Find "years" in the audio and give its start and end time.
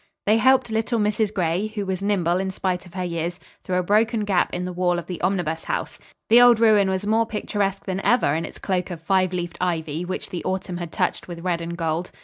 3.03-3.39